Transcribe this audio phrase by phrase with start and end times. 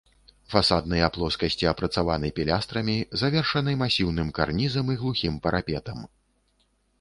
[0.51, 5.99] Фасадныя плоскасці апрацаваны пілястрамі, завершаны масіўным карнізам і глухім парапетам.